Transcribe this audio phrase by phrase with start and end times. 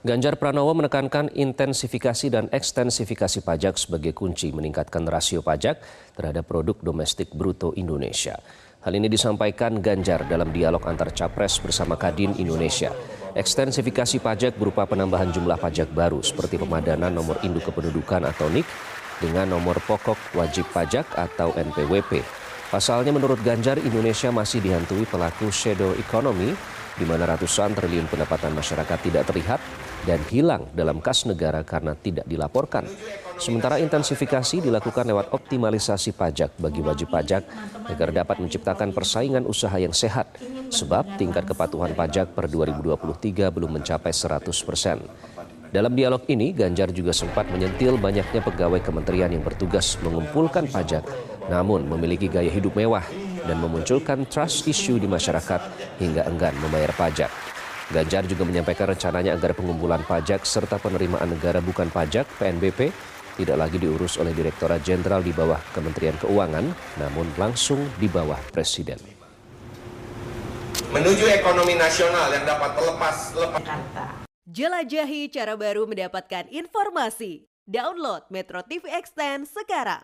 [0.00, 5.76] Ganjar Pranowo menekankan intensifikasi dan ekstensifikasi pajak sebagai kunci meningkatkan rasio pajak
[6.16, 8.40] terhadap produk domestik bruto Indonesia.
[8.80, 12.96] Hal ini disampaikan Ganjar dalam dialog antar capres bersama Kadin Indonesia.
[13.36, 18.64] Ekstensifikasi pajak berupa penambahan jumlah pajak baru seperti pemadanan nomor induk kependudukan atau NIK
[19.20, 22.24] dengan nomor pokok wajib pajak atau NPWP.
[22.72, 26.56] Pasalnya menurut Ganjar, Indonesia masih dihantui pelaku shadow economy
[27.00, 29.60] di mana ratusan triliun pendapatan masyarakat tidak terlihat
[30.04, 32.84] dan hilang dalam kas negara karena tidak dilaporkan.
[33.40, 37.48] Sementara intensifikasi dilakukan lewat optimalisasi pajak bagi wajib pajak
[37.88, 40.28] agar dapat menciptakan persaingan usaha yang sehat
[40.68, 45.00] sebab tingkat kepatuhan pajak per 2023 belum mencapai 100 persen.
[45.70, 51.06] Dalam dialog ini, Ganjar juga sempat menyentil banyaknya pegawai kementerian yang bertugas mengumpulkan pajak,
[51.46, 53.06] namun memiliki gaya hidup mewah
[53.44, 55.60] dan memunculkan trust issue di masyarakat
[56.00, 57.30] hingga enggan membayar pajak.
[57.90, 62.94] Ganjar juga menyampaikan rencananya agar pengumpulan pajak serta penerimaan negara bukan pajak (PNBP)
[63.40, 66.66] tidak lagi diurus oleh Direktorat Jenderal di bawah Kementerian Keuangan,
[67.00, 69.00] namun langsung di bawah Presiden.
[70.90, 73.70] Menuju ekonomi nasional yang dapat lepas lepas.
[74.50, 77.46] Jelajahi cara baru mendapatkan informasi.
[77.62, 80.02] Download Metro TV Extend sekarang.